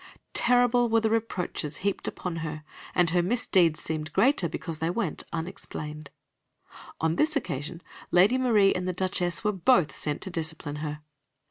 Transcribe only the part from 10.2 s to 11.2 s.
to discipline her.